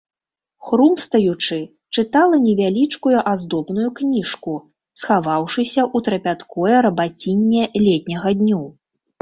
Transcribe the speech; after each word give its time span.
Хрумстаючы, 0.67 1.57
чытала 1.97 2.39
невялічкую 2.45 3.13
аздобную 3.33 3.89
кніжку, 4.01 4.55
схаваўшыся 5.03 5.81
ў 5.95 6.09
трапяткое 6.09 6.75
рабацінне 6.87 7.63
летняга 7.87 8.29
дню. 8.43 8.63